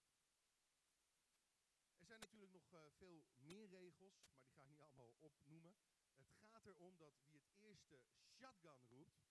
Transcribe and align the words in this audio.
Er 1.97 2.05
zijn 2.05 2.19
natuurlijk 2.19 2.53
nog 2.53 2.73
uh, 2.73 2.79
veel 2.91 3.23
meer 3.35 3.67
regels, 3.67 4.19
maar 4.25 4.37
die 4.37 4.53
ga 4.53 4.61
ik 4.61 4.67
niet 4.69 4.81
allemaal 4.81 5.15
opnoemen. 5.19 5.75
Het 6.17 6.33
gaat 6.33 6.65
erom 6.65 6.97
dat 6.97 7.13
wie 7.25 7.41
het 7.41 7.53
eerste 7.57 8.01
shotgun 8.29 8.87
roept, 8.89 9.27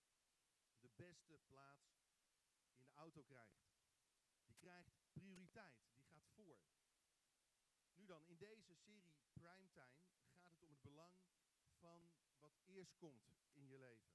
de 0.79 0.89
beste 0.95 1.39
plaats 1.45 1.97
in 2.75 2.83
de 2.83 2.93
auto 2.93 3.23
krijgt. 3.23 3.73
Die 4.45 4.55
krijgt 4.55 4.95
prioriteit, 5.13 5.87
die 5.91 6.01
gaat 6.01 6.27
voor. 6.27 6.59
Nu 7.93 8.05
dan, 8.05 8.25
in 8.25 8.37
deze 8.37 8.75
serie 8.75 9.13
Primetime 9.33 9.99
gaat 10.33 10.51
het 10.51 10.61
om 10.63 10.69
het 10.69 10.81
belang 10.81 11.13
van 11.79 12.24
eerst 12.75 12.97
komt 12.97 13.35
in 13.53 13.67
je 13.67 13.77
leven. 13.77 14.13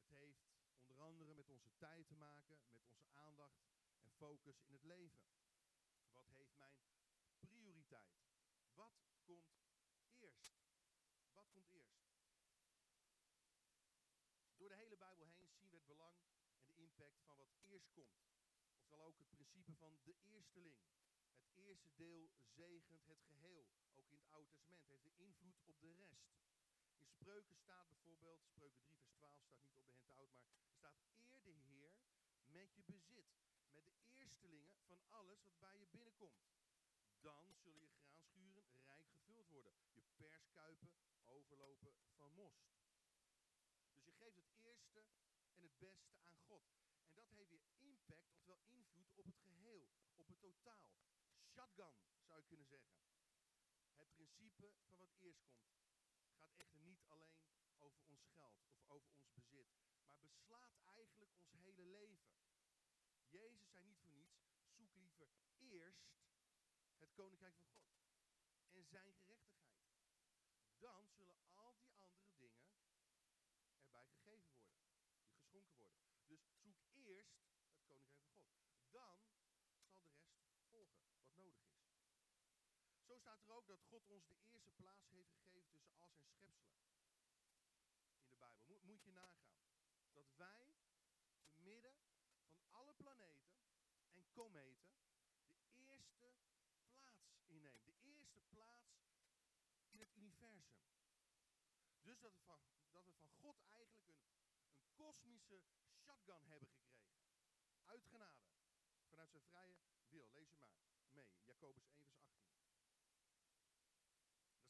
Het 0.00 0.10
heeft 0.10 0.46
onder 0.76 1.00
andere 1.00 1.34
met 1.34 1.48
onze 1.48 1.76
tijd 1.76 2.06
te 2.06 2.14
maken, 2.14 2.58
met 2.70 2.84
onze 2.84 3.08
aandacht 3.10 3.66
en 4.00 4.12
focus 4.12 4.62
in 4.62 4.72
het 4.72 4.84
leven. 4.84 5.22
Wat 6.10 6.26
heeft 6.26 6.56
mijn 6.56 6.82
prioriteit? 7.40 8.16
Wat 8.74 8.98
komt 9.00 9.22
eerst? 9.26 9.68
Wat 11.32 11.50
komt 11.50 11.70
eerst? 11.70 12.06
Door 14.56 14.68
de 14.68 14.74
hele 14.74 14.96
Bijbel 14.96 15.26
heen 15.26 15.54
zien 15.54 15.70
we 15.70 15.76
het 15.76 15.86
belang 15.86 16.16
en 16.58 16.66
de 16.66 16.76
impact 16.76 17.20
van 17.24 17.36
wat 17.36 17.52
eerst 17.62 17.90
komt. 17.90 18.26
Oftewel 18.70 19.04
ook 19.04 19.18
het 19.18 19.28
principe 19.28 19.74
van 19.74 19.92
de 19.92 20.16
eersteling. 20.22 20.76
Het 21.42 21.56
eerste 21.56 21.90
deel 21.94 22.30
zegent 22.46 23.06
het 23.06 23.22
geheel. 23.22 23.66
Ook 23.94 24.10
in 24.10 24.18
het 24.18 24.30
Oude 24.30 24.48
Testament 24.50 24.88
heeft 24.88 25.04
de 25.04 25.24
invloed 25.24 25.60
op 25.64 25.80
de 25.80 25.92
rest. 25.92 26.28
Spreuken 27.10 27.56
staat 27.56 27.88
bijvoorbeeld, 27.88 28.44
Spreuken 28.44 28.82
3 28.82 28.96
vers 28.96 29.12
12 29.14 29.40
staat 29.40 29.64
niet 29.64 29.76
op 29.78 29.86
de 29.86 29.92
handout, 29.92 30.30
maar 30.50 30.62
er 30.64 30.72
staat 30.72 30.96
eer 31.14 31.42
de 31.42 31.50
Heer 31.50 31.92
met 32.44 32.74
je 32.74 32.82
bezit. 32.82 33.26
Met 33.72 33.84
de 33.84 33.94
eerstelingen 34.08 34.72
van 34.86 35.00
alles 35.08 35.42
wat 35.42 35.58
bij 35.58 35.78
je 35.78 35.86
binnenkomt. 35.86 36.46
Dan 37.20 37.54
zullen 37.54 37.80
je 37.80 37.90
graanschuren 37.90 38.80
rijk 38.84 39.06
gevuld 39.08 39.48
worden. 39.48 39.72
Je 39.92 40.02
perskuipen 40.16 40.92
overlopen 41.24 41.94
van 42.16 42.32
most. 42.34 42.76
Dus 43.92 44.04
je 44.04 44.12
geeft 44.12 44.36
het 44.36 44.52
eerste 44.58 45.04
en 45.52 45.62
het 45.62 45.78
beste 45.78 46.16
aan 46.20 46.38
God. 46.46 46.62
En 47.06 47.14
dat 47.14 47.28
heeft 47.30 47.50
weer 47.50 47.66
impact, 47.78 48.30
oftewel 48.32 48.60
invloed 48.66 49.14
op 49.14 49.24
het 49.26 49.38
geheel, 49.38 49.88
op 50.16 50.28
het 50.28 50.40
totaal. 50.40 50.92
Shotgun 51.44 51.94
zou 52.26 52.38
je 52.40 52.46
kunnen 52.46 52.66
zeggen. 52.66 52.96
Het 53.94 54.12
principe 54.12 54.72
van 54.82 54.96
wat 54.96 55.12
eerst 55.18 55.46
komt 55.46 55.87
gaat 56.38 56.56
echter 56.56 56.80
niet 56.80 57.04
alleen 57.04 57.44
over 57.78 58.02
ons 58.04 58.24
geld 58.34 58.62
of 58.66 58.82
over 58.86 59.12
ons 59.12 59.32
bezit, 59.34 59.68
maar 60.18 60.28
beslaat 60.28 60.74
eigenlijk 60.80 61.14
ons 61.20 61.50
hele 61.50 61.82
leven. 61.82 62.18
Jezus 63.28 63.68
zei 63.70 63.84
niet 63.84 63.98
voor 63.98 64.10
niets, 64.10 64.38
zoek 64.74 65.16
liever 65.16 65.48
eerst 65.70 66.08
het 66.96 67.12
koninkrijk 67.12 67.56
van 67.56 67.68
God 67.68 67.96
en 68.70 68.84
zijn 68.86 69.14
gerechtigheid. 69.14 69.86
Dan 70.78 71.08
zullen 71.10 71.36
al 71.50 71.76
die 71.78 71.94
andere 71.96 72.36
dingen 72.36 72.62
erbij 73.78 74.06
gegeven 74.06 74.50
worden, 74.50 74.78
die 75.20 75.30
geschonken 75.30 75.76
worden. 75.76 76.04
Dus 76.26 76.40
zoek 76.62 76.78
eerst 77.04 77.32
het 77.32 77.84
koninkrijk 77.86 78.14
van 78.16 78.30
God. 78.30 78.50
Dan 78.70 78.84
zal 78.90 79.22
de 79.22 80.34
rest 80.36 80.64
volgen, 80.68 81.02
wat 81.18 81.34
nodig 81.34 81.60
is. 81.60 81.77
Staat 83.18 83.42
er 83.42 83.52
ook 83.52 83.66
dat 83.66 83.82
God 83.82 84.08
ons 84.08 84.26
de 84.26 84.36
eerste 84.50 84.72
plaats 84.72 85.08
heeft 85.10 85.32
gegeven 85.32 85.70
tussen 85.70 85.94
al 85.98 86.12
zijn 86.12 86.28
schepselen. 86.28 86.78
In 88.20 88.28
de 88.28 88.36
Bijbel. 88.36 88.64
Mo 88.66 88.80
moet 88.82 89.02
je 89.04 89.12
nagaan. 89.12 89.56
Dat 90.12 90.34
wij 90.36 90.74
te 91.48 91.56
midden 91.56 91.96
van 92.50 92.70
alle 92.70 92.94
planeten 92.94 93.50
en 94.12 94.30
kometen 94.32 94.90
de 95.56 95.74
eerste 95.74 96.14
plaats 96.16 97.36
innemen. 97.46 97.84
De 97.84 97.96
eerste 98.02 98.40
plaats 98.40 98.98
in 99.90 99.98
het 99.98 100.14
universum. 100.14 100.76
Dus 102.02 102.20
dat 102.20 102.32
we 102.32 102.40
van, 102.40 102.60
dat 102.90 103.04
we 103.04 103.12
van 103.12 103.30
God 103.30 103.62
eigenlijk 103.70 104.08
een, 104.08 104.22
een 104.78 104.94
kosmische 104.94 105.62
shotgun 105.96 106.46
hebben 106.46 106.68
gekregen. 106.68 107.18
Uit 107.84 108.04
genade. 108.04 108.46
Vanuit 109.08 109.30
zijn 109.30 109.44
vrije 109.44 109.76
wil. 110.08 110.30
Lees 110.32 110.50
je 110.50 110.58
maar 110.58 110.70
mee. 110.70 110.86
Jacobus 111.44 111.88
1 111.88 112.06
vers 112.06 112.22
18. 112.22 112.27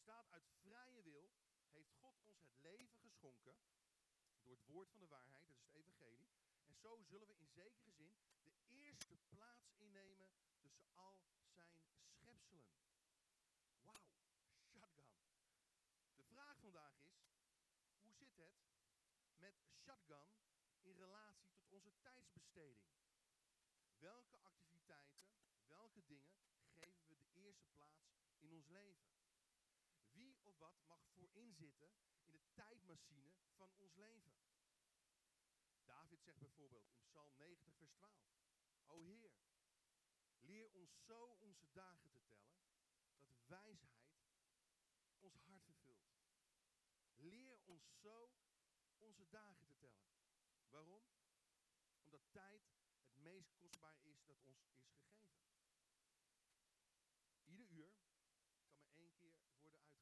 Staat 0.08 0.30
uit 0.30 0.48
vrije 0.62 1.02
wil 1.02 1.30
heeft 1.70 1.92
God 1.92 2.22
ons 2.24 2.40
het 2.40 2.56
leven 2.60 2.98
geschonken 2.98 3.56
door 4.42 4.54
het 4.54 4.66
woord 4.66 4.90
van 4.90 5.00
de 5.00 5.06
waarheid, 5.06 5.46
dat 5.46 5.56
is 5.56 5.62
het 5.62 5.74
evangelie. 5.74 6.28
En 6.64 6.74
zo 6.74 7.02
zullen 7.02 7.26
we 7.26 7.34
in 7.34 7.46
zekere 7.46 7.90
zin 7.90 8.16
de 8.42 8.52
eerste 8.68 9.16
plaats 9.28 9.70
innemen 9.76 10.30
tussen 10.60 10.84
al 10.94 11.20
zijn 11.54 11.76
schepselen. 12.16 12.70
Wauw, 13.82 14.08
shotgun. 14.78 15.12
De 16.14 16.24
vraag 16.24 16.58
vandaag 16.58 17.00
is, 17.00 17.28
hoe 18.00 18.14
zit 18.14 18.36
het 18.36 18.54
met 19.36 19.54
shotgun 19.84 20.28
in 20.80 20.94
relatie 20.94 21.50
tot 21.54 21.72
onze 21.72 21.92
tijdsbesteding? 22.00 22.92
Welke 23.98 24.38
activiteiten, 24.38 25.28
welke 25.66 26.04
dingen 26.06 26.38
eerste 27.32 27.66
plaats 27.66 28.08
in 28.38 28.52
ons 28.52 28.68
leven. 28.68 29.17
Wat 30.56 30.80
mag 30.86 31.08
voorinzitten 31.14 31.92
in 32.24 32.32
de 32.32 32.52
tijdmachine 32.54 33.32
van 33.56 33.72
ons 33.76 33.94
leven? 33.94 34.34
David 35.84 36.22
zegt 36.22 36.38
bijvoorbeeld 36.38 36.88
in 36.88 37.02
Psalm 37.02 37.36
90, 37.36 37.74
vers 37.76 37.92
12. 37.92 38.12
O 38.86 39.00
Heer, 39.00 39.32
leer 40.40 40.70
ons 40.72 41.04
zo 41.04 41.36
onze 41.40 41.70
dagen 41.72 42.10
te 42.10 42.20
tellen, 42.26 42.56
dat 43.24 43.36
wijsheid 43.46 44.08
ons 45.18 45.38
hart 45.38 45.64
vervult. 45.64 46.16
Leer 47.14 47.58
ons 47.64 48.00
zo 48.00 48.32
onze 48.98 49.28
dagen 49.28 49.66
te 49.66 49.76
tellen. 49.78 50.08
Waarom? 50.68 51.04
Omdat 52.00 52.22
tijd 52.30 52.62
het 53.00 53.16
meest 53.16 53.56
kostbaar 53.56 53.98
is 54.02 54.24
dat 54.24 54.42
ons 54.42 54.62
is 54.62 54.74
gegeven. 54.74 55.28
Ieder 57.44 57.70
uur 57.70 57.94
kan 58.60 58.78
maar 58.78 58.92
één 58.94 59.14
keer 59.16 59.34
worden 59.60 59.80
uitgeleefd. 59.80 59.98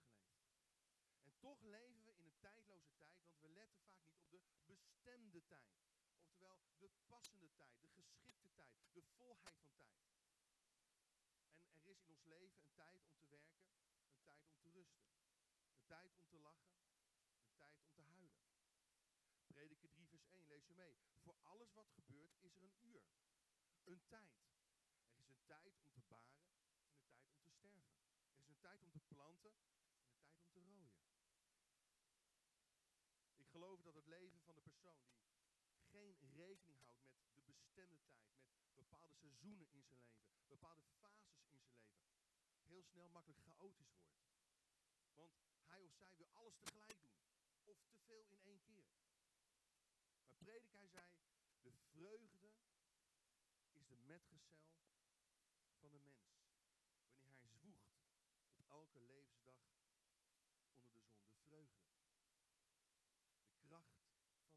En 1.21 1.36
toch 1.47 1.63
leven 1.63 2.05
we 2.05 2.13
in 2.17 2.27
een 2.27 2.39
tijdloze 2.39 2.93
tijd, 2.97 3.19
want 3.23 3.41
we 3.41 3.49
letten 3.49 3.81
vaak 3.81 4.11
niet 4.13 4.33
op 4.33 4.45
de 4.67 4.75
bestemde 4.75 5.47
tijd. 5.47 5.75
Oftewel 6.13 6.59
de 6.79 6.89
passende 7.07 7.53
tijd, 7.55 7.81
de 7.81 7.89
geschikte 7.89 8.53
tijd, 8.55 8.75
de 8.93 9.03
volheid 9.03 9.61
van 9.63 9.77
tijd. 9.85 10.09
En 11.71 11.81
er 11.81 11.89
is 11.89 12.01
in 12.01 12.11
ons 12.11 12.25
leven 12.25 12.61
een 12.61 12.75
tijd 12.75 13.03
om 13.05 13.15
te 13.17 13.27
werken, 13.29 13.69
een 14.11 14.23
tijd 14.23 14.47
om 14.47 14.59
te 14.61 14.71
rusten. 14.71 15.07
Een 15.71 15.87
tijd 15.87 16.15
om 16.15 16.27
te 16.27 16.39
lachen, 16.39 16.75
een 17.45 17.55
tijd 17.57 17.81
om 17.81 17.93
te 17.95 18.03
huilen. 18.03 18.41
Prediker 19.47 19.91
3 19.91 20.09
vers 20.09 20.27
1, 20.27 20.47
lees 20.47 20.67
je 20.67 20.75
mee. 20.75 20.97
Voor 21.23 21.37
alles 21.43 21.73
wat 21.73 21.91
gebeurt 21.91 22.37
is 22.41 22.55
er 22.55 22.63
een 22.63 22.79
uur. 22.81 23.03
Een 23.85 24.07
tijd. 24.07 24.37
Er 25.17 25.27
is 25.27 25.29
een 25.29 25.45
tijd 25.45 25.77
om 25.79 25.93
te 25.93 26.03
baren 26.09 26.47
en 26.51 26.59
een 26.61 27.07
tijd 27.07 27.29
om 27.31 27.41
te 27.41 27.51
sterven. 27.51 27.95
Er 28.31 28.39
is 28.39 28.49
een 28.49 28.59
tijd 28.61 28.83
om 28.83 28.91
te 28.93 29.01
planten 29.09 29.53
en 29.61 29.75
een 29.75 30.11
tijd 30.11 30.33
om 30.33 30.49
te 30.51 30.61
rooien. 30.61 30.97
Ik 33.37 33.49
geloof 33.49 33.75
dat 33.87 33.95
het 33.95 34.07
leven 34.07 34.41
van 34.41 34.55
de 34.55 34.61
persoon 34.61 35.01
die 35.69 36.15
geen 36.15 36.17
rekening 36.35 36.83
houdt 36.87 37.15
met 37.33 37.47
de 37.47 37.53
bestemde 37.53 37.99
tijd, 38.05 38.31
met 38.63 38.75
bepaalde 38.75 39.15
seizoenen 39.15 39.71
in 39.71 39.83
zijn 39.85 40.03
leven, 40.03 40.47
bepaalde 40.47 40.83
fases 40.83 41.35
in 41.35 41.47
zijn 41.47 41.61
leven, 41.61 41.87
heel 42.63 42.83
snel 42.83 43.09
makkelijk 43.09 43.41
chaotisch 43.41 43.93
wordt. 43.95 44.17
Want 45.15 45.35
hij 45.67 45.85
of 45.85 45.93
zij 45.95 46.17
wil 46.17 46.31
alles 46.33 46.57
tegelijk 46.57 47.01
doen. 47.01 47.15
Of 47.65 47.85
te 47.85 47.99
veel 47.99 48.27
in 48.29 48.41
één 48.43 48.61
keer. 48.63 48.87
Maar 50.27 50.37
predik 50.37 50.73
hij 50.73 50.89
zei, 50.89 51.13
de 51.61 51.73
vreugde 51.73 52.55
is 53.73 53.87
de 53.87 53.97
metgezel 53.97 54.59
van 55.79 55.91
de 55.91 55.99
mens. 55.99 56.35
Wanneer 57.19 57.37
hij 57.39 57.49
zwoegt 57.49 57.95
op 58.47 58.61
elke 58.69 59.01
levensdag 59.01 59.61
onder 59.65 59.81
de 59.81 59.95
zon. 60.85 61.09
De 61.25 61.35
vreugde. 61.45 61.85
De 63.47 63.55
kracht 63.59 63.95
van 63.95 64.17
de 64.17 64.25
Heer 64.25 64.55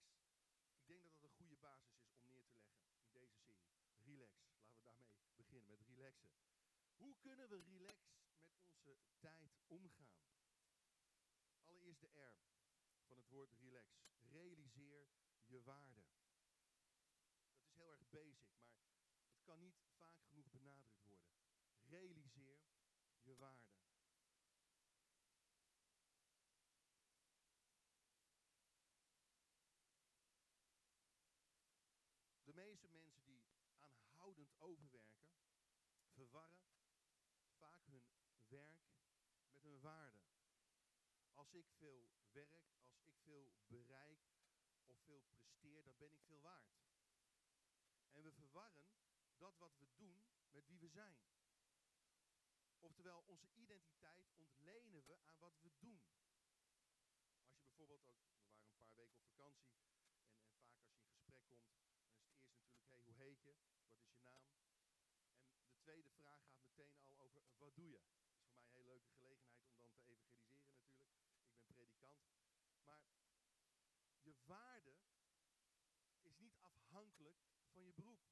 Ik 0.76 0.88
denk 0.88 1.04
dat 1.04 1.14
dat 1.14 1.24
een 1.24 1.36
goede 1.36 1.58
basis 1.58 1.98
is 2.00 2.10
om 2.10 2.28
neer 2.30 2.46
te 2.46 2.58
leggen 2.58 2.86
in 2.98 3.12
deze 3.12 3.40
serie. 3.42 3.74
Relax. 4.04 4.34
Laten 4.60 4.76
we 4.76 4.84
daarmee 4.84 5.34
beginnen 5.36 5.70
met 5.70 5.82
relaxen. 5.82 6.32
Hoe 6.96 7.16
kunnen 7.20 7.50
we 7.50 7.62
relax 7.62 8.24
met 8.70 8.88
onze 8.88 9.18
tijd 9.20 9.58
omgaan? 9.68 10.20
Allereerst 11.64 12.02
de 12.02 12.08
R 12.08 12.40
van 13.04 13.18
het 13.18 13.30
woord 13.30 13.52
relax. 13.52 14.08
Realiseer 14.20 15.08
je 15.44 15.62
waarde. 15.64 16.06
Dat 17.52 17.66
is 17.66 17.74
heel 17.74 17.92
erg 17.92 18.10
basic, 18.10 18.56
maar 19.24 19.34
het 19.34 19.44
kan 19.44 19.60
niet 19.60 19.84
vaak 19.96 20.22
genoeg 20.22 20.50
benadrukt 20.50 21.02
worden. 21.02 21.30
Realiseer 21.84 22.65
je 23.26 23.36
waarde. 23.36 23.74
De 32.44 32.54
meeste 32.54 32.88
mensen 32.88 33.26
die 33.26 33.44
aanhoudend 33.78 34.60
overwerken, 34.60 35.36
verwarren 36.08 36.70
vaak 37.58 37.86
hun 37.86 38.06
werk 38.48 38.96
met 39.52 39.64
hun 39.64 39.80
waarde. 39.80 40.24
Als 41.34 41.54
ik 41.54 41.72
veel 41.72 42.10
werk, 42.32 42.78
als 42.94 43.08
ik 43.08 43.18
veel 43.18 43.54
bereik 43.68 44.20
of 44.86 45.00
veel 45.00 45.22
presteer, 45.22 45.84
dan 45.84 45.98
ben 45.98 46.14
ik 46.14 46.24
veel 46.24 46.42
waard. 46.42 46.84
En 48.12 48.24
we 48.24 48.32
verwarren 48.32 48.88
dat 49.38 49.58
wat 49.58 49.78
we 49.78 49.88
doen 49.96 50.24
met 50.50 50.68
wie 50.68 50.80
we 50.80 50.90
zijn. 50.90 51.18
Oftewel, 52.86 53.24
onze 53.28 53.50
identiteit 53.54 54.32
ontlenen 54.36 55.06
we 55.06 55.18
aan 55.18 55.40
wat 55.40 55.60
we 55.62 55.72
doen. 55.80 56.02
Als 57.44 57.58
je 57.58 57.64
bijvoorbeeld 57.64 58.08
ook, 58.08 58.22
we 58.28 58.36
waren 58.38 58.66
een 58.66 58.76
paar 58.76 58.96
weken 58.96 59.18
op 59.18 59.26
vakantie 59.26 59.70
en, 59.70 59.86
en 59.90 60.56
vaak 60.56 61.10
als 61.10 61.20
je 61.20 61.26
in 61.26 61.30
gesprek 61.30 61.64
komt, 61.66 61.86
dan 61.86 62.08
is 62.08 62.16
het 62.16 62.30
eerst 62.30 62.46
natuurlijk, 62.46 62.88
hey, 62.88 63.02
hoe 63.02 63.16
heet 63.16 63.44
je? 63.44 63.56
Wat 63.78 63.92
is 63.92 64.08
je 64.08 64.18
naam? 64.18 64.44
En 65.58 65.68
de 65.68 65.78
tweede 65.78 66.10
vraag 66.10 66.46
gaat 66.46 66.62
meteen 66.62 66.96
al 66.96 67.20
over, 67.20 67.42
wat 67.58 67.76
doe 67.76 67.90
je? 67.90 68.00
Dat 68.00 68.32
is 68.32 68.38
voor 68.40 68.50
mij 68.50 68.62
een 68.62 68.70
hele 68.70 68.84
leuke 68.84 69.10
gelegenheid 69.10 69.64
om 69.66 69.78
dan 69.78 69.96
te 69.96 70.06
evangeliseren 70.06 70.82
natuurlijk. 70.88 71.16
Ik 71.66 71.76
ben 71.76 71.94
predikant. 71.94 72.24
Maar 72.84 73.02
je 74.22 74.36
waarde 74.46 74.96
is 76.22 76.38
niet 76.38 76.58
afhankelijk 76.60 77.38
van 77.72 77.84
je 77.84 77.94
beroep. 77.94 78.24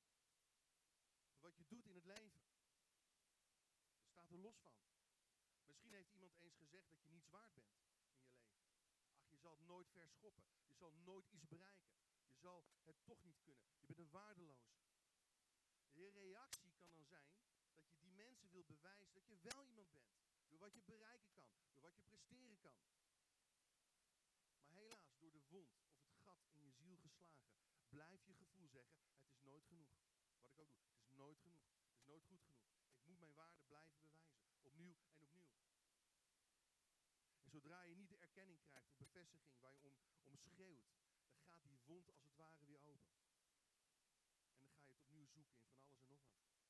Wat 1.39 1.57
je 1.57 1.65
doet 1.67 1.85
in 1.85 1.95
het 1.95 2.05
leven. 2.05 2.52
Los 4.41 4.59
van. 4.59 4.73
Misschien 5.65 5.93
heeft 5.93 6.11
iemand 6.11 6.35
eens 6.37 6.55
gezegd 6.55 6.89
dat 6.89 7.01
je 7.01 7.09
niets 7.09 7.29
waard 7.29 7.53
bent 7.53 7.69
in 7.69 7.77
je 7.77 7.91
leven. 7.91 8.23
Ach, 9.11 9.29
je 9.29 9.37
zal 9.37 9.51
het 9.51 9.65
nooit 9.65 9.89
verschoppen. 9.89 10.43
Je 10.65 10.73
zal 10.73 10.91
nooit 10.91 11.29
iets 11.29 11.47
bereiken. 11.47 11.93
Je 12.25 12.35
zal 12.35 12.65
het 12.83 13.05
toch 13.05 13.23
niet 13.23 13.41
kunnen. 13.41 13.65
Je 13.79 13.85
bent 13.85 13.99
een 13.99 14.09
waardeloze. 14.09 14.71
Je 15.91 16.09
reactie 16.09 16.73
kan 16.73 16.91
dan 16.91 17.05
zijn 17.05 17.35
dat 17.73 17.89
je 17.89 17.97
die 17.97 18.11
mensen 18.11 18.49
wil 18.49 18.63
bewijzen 18.63 19.13
dat 19.13 19.27
je 19.27 19.37
wel 19.41 19.65
iemand 19.65 19.91
bent. 19.91 20.11
Door 20.47 20.59
wat 20.59 20.73
je 20.73 20.81
bereiken 20.81 21.31
kan. 21.31 21.49
Door 21.71 21.81
wat 21.81 21.95
je 21.95 22.03
presteren 22.03 22.59
kan. 22.59 22.77
Maar 24.67 24.81
helaas, 24.81 25.17
door 25.17 25.31
de 25.31 25.41
wond 25.49 25.77
of 25.85 26.05
het 26.05 26.17
gat 26.23 26.45
in 26.51 26.63
je 26.63 26.71
ziel 26.71 26.97
geslagen, 26.97 27.53
blijf 27.89 28.25
je 28.25 28.33
gevoel 28.33 28.67
zeggen, 28.67 28.95
het 28.95 29.27
is 29.27 29.39
nooit 29.41 29.65
genoeg. 29.65 29.91
Wat 30.33 30.49
ik 30.49 30.59
ook 30.59 30.75
doe, 30.75 30.85
het 30.85 30.99
is 30.99 31.09
nooit 31.11 31.39
genoeg. 31.39 31.65
Het 31.83 31.93
is 31.93 32.03
nooit 32.05 32.23
goed 32.25 32.41
genoeg. 32.43 32.82
Ik 33.03 33.09
moet 33.09 33.19
mijn 33.19 33.33
waarde 33.33 33.63
blijven 33.63 33.99
bewijzen. 33.99 34.43
Opnieuw 34.61 34.95
en 34.95 35.09
opnieuw. 35.19 35.51
En 37.43 37.49
zodra 37.49 37.83
je 37.83 37.95
niet 37.95 38.09
de 38.09 38.17
erkenning 38.17 38.61
krijgt 38.61 38.89
of 38.89 38.97
bevestiging 38.97 39.59
waar 39.59 39.79
je 39.81 39.91
om, 40.23 40.37
schreeuwt, 40.37 40.91
dan 41.33 41.43
gaat 41.43 41.63
die 41.63 41.81
wond 41.85 42.09
als 42.09 42.21
het 42.21 42.35
ware 42.35 42.65
weer 42.65 42.81
open. 42.83 43.15
En 44.53 44.59
dan 44.59 44.69
ga 44.69 44.85
je 44.85 44.93
het 44.93 45.01
opnieuw 45.01 45.25
zoeken 45.25 45.55
in 45.55 45.65
van 45.65 45.85
alles 45.97 45.97
en 46.07 46.09
nog 46.09 46.23
wat. 46.25 46.63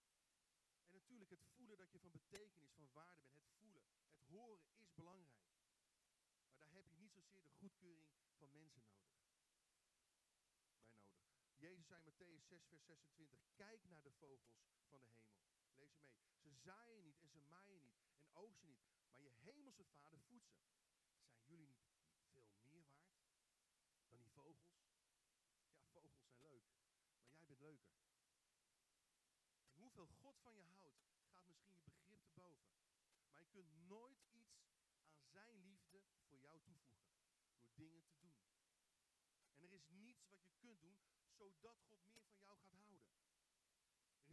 En 0.86 0.94
natuurlijk 0.94 1.32
het 1.32 1.46
voelen 1.56 1.78
dat 1.78 1.92
je 1.92 2.00
van 2.00 2.12
betekenis, 2.12 2.72
van 2.72 2.92
waarde 2.92 3.24
bent. 3.24 3.42
Het 3.44 3.56
voelen, 3.60 3.84
het 4.14 4.28
horen 4.28 4.72
is 4.78 4.94
belangrijk. 4.94 5.52
Maar 6.48 6.58
daar 6.58 6.72
heb 6.72 6.88
je 6.88 6.96
niet 6.96 7.14
zozeer 7.14 7.42
de 7.42 7.50
goedkeuring 7.50 8.10
van 8.38 8.52
mensen 8.52 8.84
nodig. 8.84 9.22
Bij 9.34 9.62
nodig. 9.62 10.44
Jezus 11.58 11.88
zei 11.88 12.00
in 12.00 12.12
Matthäus 12.12 12.48
6 12.48 12.66
vers 12.66 12.84
26. 12.86 13.40
Kijk 13.56 13.84
naar 13.86 14.02
de 14.02 14.12
vogels 14.12 14.60
van 14.64 14.90
de 14.90 14.98
hemel. 14.98 15.43
Je 15.84 15.98
mee. 16.00 16.16
Ze 16.40 16.52
zaaien 16.54 17.02
niet 17.02 17.20
en 17.20 17.30
ze 17.30 17.40
maaien 17.40 17.82
niet 17.82 17.98
en 18.16 18.28
oogsten 18.34 18.68
niet. 18.68 18.84
Maar 19.10 19.22
je 19.22 19.30
hemelse 19.30 19.86
vader 19.86 20.20
voedt 20.20 20.48
ze. 20.48 20.58
Zijn 21.44 21.58
jullie 21.58 21.68
niet 21.68 21.86
veel 22.32 22.48
meer 22.72 22.86
waard 22.88 23.14
dan 24.08 24.18
die 24.18 24.32
vogels? 24.32 24.92
Ja, 25.72 25.84
vogels 25.92 26.22
zijn 26.24 26.42
leuk. 26.42 26.66
Maar 27.26 27.36
jij 27.36 27.46
bent 27.46 27.60
leuker. 27.60 27.94
En 29.72 29.80
hoeveel 29.80 30.08
God 30.08 30.40
van 30.40 30.56
je 30.56 30.64
houdt, 30.64 31.02
gaat 31.32 31.48
misschien 31.48 31.76
je 31.76 31.92
begrip 31.92 32.24
te 32.24 32.32
boven. 32.34 32.72
Maar 33.30 33.42
je 33.42 33.48
kunt 33.48 33.88
nooit 33.88 34.26
iets 34.32 34.64
aan 35.12 35.28
zijn 35.28 35.62
liefde 35.62 36.04
voor 36.28 36.40
jou 36.40 36.62
toevoegen. 36.62 37.12
Door 37.56 37.74
dingen 37.76 38.04
te 38.04 38.16
doen. 38.16 38.36
En 39.54 39.64
er 39.64 39.72
is 39.72 39.88
niets 39.90 40.28
wat 40.28 40.44
je 40.46 40.54
kunt 40.58 40.82
doen, 40.82 41.00
zodat 41.38 41.82
God 41.82 42.04
meer 42.10 42.24
van 42.26 42.42
jou 42.44 42.60
gaat 42.60 42.78
houden. 42.80 43.23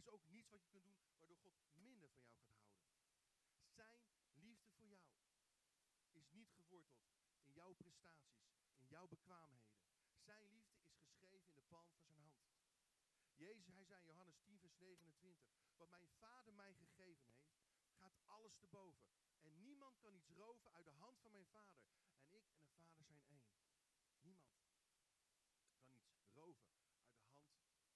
Is 0.01 0.09
ook 0.09 0.27
niets 0.27 0.49
wat 0.49 0.61
je 0.61 0.69
kunt 0.69 0.85
doen, 0.85 1.01
waardoor 1.17 1.37
God 1.37 1.55
minder 1.73 2.09
van 2.09 2.23
jou 2.23 2.41
gaat 2.43 2.57
houden. 2.57 2.85
Zijn 3.69 3.99
liefde 4.33 4.71
voor 4.71 4.87
jou 4.87 5.11
is 6.11 6.29
niet 6.31 6.51
geworteld 6.51 7.11
in 7.41 7.53
jouw 7.53 7.73
prestaties, 7.73 8.49
in 8.75 8.87
jouw 8.87 9.07
bekwaamheden. 9.07 9.81
Zijn 10.19 10.49
liefde 10.49 10.79
is 10.81 10.97
geschreven 10.97 11.49
in 11.49 11.55
de 11.55 11.61
palm 11.61 11.91
van 11.91 12.03
zijn 12.03 12.19
hand. 12.19 12.41
Jezus, 13.35 13.67
hij 13.67 13.83
zei 13.83 14.01
in 14.01 14.07
Johannes 14.07 14.39
10, 14.39 14.59
vers 14.59 14.75
29, 14.75 15.49
wat 15.75 15.89
mijn 15.89 16.07
vader 16.07 16.53
mij 16.53 16.73
gegeven 16.73 17.27
heeft, 17.29 17.59
gaat 17.93 18.17
alles 18.25 18.55
te 18.57 18.67
boven. 18.67 19.07
En 19.41 19.59
niemand 19.59 19.99
kan 19.99 20.13
iets 20.15 20.29
roven 20.29 20.71
uit 20.71 20.85
de 20.85 20.91
hand 20.91 21.19
van 21.19 21.31
mijn 21.31 21.47
vader. 21.47 21.85
En 22.19 22.37
ik 22.37 22.45
en 22.67 22.83
de 22.83 22.89
vader 22.89 23.13
zijn 23.13 23.27
één. 23.27 23.49
Niemand 24.21 24.53
kan 24.53 24.71
iets 24.73 26.25
roven 26.33 26.65
uit 26.65 26.81
de 26.81 26.89
hand 26.89 27.17
van 27.19 27.31
mijn 27.31 27.47
vader. 27.47 27.91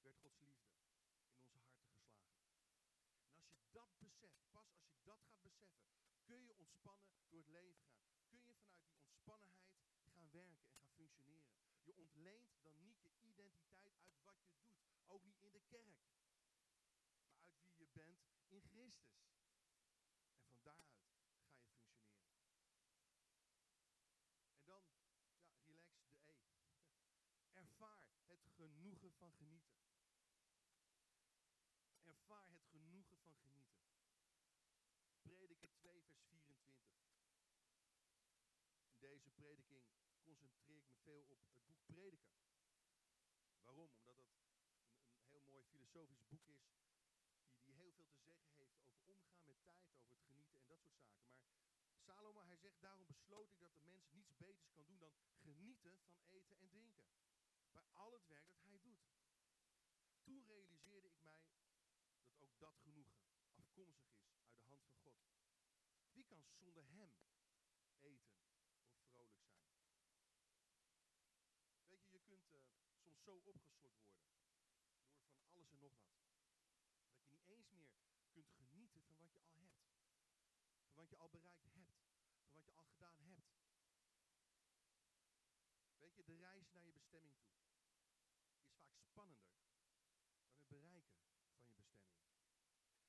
werd 0.00 0.18
Gods 0.18 0.40
liefde 0.40 0.68
in 0.68 0.80
onze 0.80 0.94
harten 0.94 1.60
geslagen. 1.60 2.20
En 3.34 3.48
als 3.48 3.58
je 3.58 3.70
dat 3.72 3.98
beseft, 3.98 4.50
pas 4.50 4.72
als 4.80 4.96
je 4.96 5.04
dat 5.04 5.20
gaat 5.24 5.42
beseffen, 5.42 5.88
kun 6.24 6.44
je 6.44 6.56
ontspannen 6.56 7.10
door 7.28 7.40
het 7.40 7.48
leven 7.48 7.76
gaan. 7.76 8.04
Kun 8.28 8.44
je 8.44 8.54
vanuit 8.54 8.86
die 8.86 8.98
ontspannenheid 8.98 9.78
gaan 10.14 10.30
werken 10.30 10.66
en 10.68 10.76
gaan 10.76 10.90
functioneren. 10.90 11.54
Je 11.82 11.96
ontleent 11.96 12.62
dan 12.62 12.82
niet 12.82 13.02
je 13.02 13.12
identiteit 13.20 14.00
uit 14.00 14.22
wat 14.24 14.40
je 14.40 14.48
doet. 14.48 14.74
Ook 15.06 15.24
niet 15.24 15.42
in 15.42 15.52
de 15.52 15.62
kerk. 15.66 15.98
Maar 17.28 17.42
uit 17.42 17.66
wie 17.66 17.76
je 17.76 17.88
bent 17.92 18.20
in 18.48 18.62
Christus. 18.62 19.24
En 20.34 20.46
van 20.48 20.62
daaruit 20.62 21.02
ga 21.08 21.16
je 21.16 21.36
functioneren. 21.40 22.04
En 24.46 24.64
dan, 24.64 24.64
ja, 24.64 24.82
relax 25.66 25.96
de 26.06 26.26
E. 26.26 26.36
Ervaar 27.52 28.02
het 28.26 28.48
van 29.12 29.32
genieten. 29.32 29.76
Ervaar 32.02 32.50
het 32.50 32.64
genoegen 32.64 33.18
van 33.18 33.36
genieten. 33.36 33.80
Prediker 35.22 35.70
2, 35.74 36.02
vers 36.02 36.22
24. 36.24 36.86
In 38.84 38.98
deze 38.98 39.30
prediking 39.30 39.84
concentreer 40.22 40.42
ik 40.42 40.80
me 40.80 40.96
veel 41.02 41.24
op 41.28 41.40
het 41.52 41.64
boek 41.66 41.84
Prediker. 41.86 42.36
Waarom? 43.64 43.90
Omdat 43.96 44.16
dat 44.16 44.30
een, 44.30 44.44
heel 45.28 45.40
mooi 45.40 45.62
filosofisch 45.64 46.26
boek 46.28 46.48
is, 46.48 46.62
die, 46.70 47.62
die 47.64 47.74
heel 47.74 47.92
veel 47.92 48.08
te 48.08 48.18
zeggen 48.18 48.46
heeft 48.46 48.60
over 48.60 48.90
omgaan 49.04 49.44
met 49.44 49.64
tijd, 49.64 49.90
over 49.92 50.16
het 50.16 50.22
genieten 50.26 50.56
en 50.56 50.68
dat 50.68 50.80
soort 50.80 50.96
zaken. 50.98 51.48
Maar 51.88 52.00
Salomo, 52.00 52.44
hij 52.44 52.56
zegt, 52.56 52.80
daarom 52.80 53.06
besloot 53.06 53.50
ik 53.50 53.58
dat 53.58 53.74
de 53.74 53.80
mens 53.80 54.10
niets 54.10 54.36
beters 54.36 54.70
kan 54.70 54.86
doen 54.86 54.98
dan 54.98 55.14
genieten 55.42 55.98
van 56.08 56.22
eten 56.28 56.58
en 56.58 56.68
drinken. 56.68 57.06
Bij 57.76 57.88
al 57.92 58.12
het 58.12 58.26
werk 58.26 58.48
dat 58.52 58.68
hij 58.68 58.80
doet. 58.80 59.04
Toen 60.22 60.44
realiseerde 60.46 61.08
ik 61.08 61.18
mij 61.20 61.40
dat 62.24 62.36
ook 62.38 62.58
dat 62.58 62.76
genoegen 62.82 63.16
afkomstig 63.18 63.76
is 63.76 64.00
uit 64.48 64.58
de 64.58 64.64
hand 64.64 64.82
van 64.84 64.96
God. 64.96 65.18
Wie 66.10 66.24
kan 66.24 66.44
zonder 66.44 66.84
hem 66.88 67.12
eten 68.00 68.38
of 68.84 68.96
vrolijk 69.08 69.36
zijn? 69.36 69.64
Weet 71.86 72.04
je, 72.04 72.10
je 72.10 72.20
kunt 72.20 72.52
uh, 72.52 72.60
soms 72.94 73.22
zo 73.22 73.30
opgeslokt 73.44 74.04
worden 74.04 74.20
door 74.20 74.50
van 75.26 75.44
alles 75.46 75.70
en 75.70 75.78
nog 75.80 75.90
wat. 75.90 76.38
Dat 77.28 77.46
je 77.46 77.56
niet 77.56 77.56
eens 77.56 77.70
meer 77.70 77.90
kunt 78.30 78.50
genieten 78.50 79.02
van 79.02 79.16
wat 79.18 79.32
je 79.32 79.40
al 79.40 79.60
hebt. 79.60 79.84
Van 80.84 80.94
wat 80.94 81.10
je 81.10 81.16
al 81.16 81.30
bereikt 81.30 81.72
hebt. 81.72 81.94
Van 82.44 82.54
wat 82.54 82.64
je 82.64 82.72
al 82.72 82.84
gedaan 82.84 83.22
hebt. 83.22 83.54
Weet 85.98 86.16
je, 86.16 86.24
de 86.24 86.36
reis 86.36 86.70
naar 86.70 86.84
je 86.84 86.92
bestemming 86.92 87.34
toe 87.38 87.65
spannender 89.16 89.54
dan 90.68 90.92
het 90.92 91.08
bereiken 91.08 91.54
van 91.56 91.66
je 91.68 91.74
bestemming. 91.74 92.14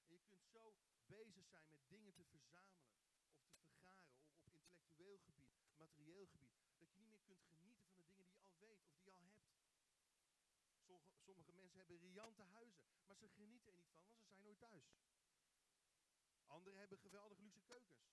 En 0.06 0.14
je 0.14 0.22
kunt 0.30 0.48
zo 0.48 0.76
bezig 1.06 1.46
zijn 1.46 1.70
met 1.70 1.90
dingen 1.90 2.14
te 2.14 2.26
verzamelen 2.26 2.92
of 2.92 3.50
te 3.50 3.60
vergaren 3.60 4.08
op, 4.08 4.26
op 4.42 4.52
intellectueel 4.54 5.18
gebied, 5.18 5.52
materieel 5.76 6.26
gebied, 6.28 6.56
dat 6.78 6.92
je 6.92 6.98
niet 7.00 7.10
meer 7.10 7.22
kunt 7.22 7.44
genieten 7.44 7.88
van 7.88 8.04
de 8.04 8.14
dingen 8.16 8.34
die 8.34 8.44
je 8.44 8.50
al 8.50 8.58
weet 8.60 8.84
of 8.86 8.96
die 8.96 9.06
je 9.06 9.14
al 9.14 9.26
hebt. 9.26 9.52
Sommige, 10.86 11.18
sommige 11.18 11.52
mensen 11.52 11.80
hebben 11.80 11.98
riante 11.98 12.42
huizen, 12.42 12.86
maar 13.06 13.16
ze 13.18 13.28
genieten 13.28 13.72
er 13.72 13.80
niet 13.80 13.92
van, 13.92 14.04
want 14.06 14.20
ze 14.20 14.28
zijn 14.28 14.42
nooit 14.42 14.60
thuis. 14.60 14.96
Anderen 16.46 16.80
hebben 16.80 16.98
geweldige 16.98 17.42
luxe 17.42 17.62
keukens, 17.62 18.06